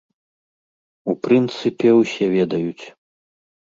У 1.13 1.15
прынцыпе, 1.29 1.89
усе 1.99 2.25
ведаюць. 2.37 2.85